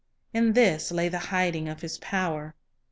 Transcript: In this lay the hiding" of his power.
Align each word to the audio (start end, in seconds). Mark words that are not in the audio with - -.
In 0.33 0.53
this 0.53 0.91
lay 0.91 1.09
the 1.09 1.19
hiding" 1.29 1.69
of 1.69 1.81
his 1.81 1.99
power. 1.99 2.55